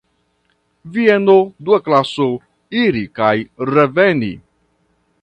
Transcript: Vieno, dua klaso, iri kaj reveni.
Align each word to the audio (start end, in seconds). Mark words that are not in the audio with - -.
Vieno, 0.95 1.35
dua 1.69 1.79
klaso, 1.89 2.29
iri 2.87 3.07
kaj 3.21 3.33
reveni. 3.73 4.35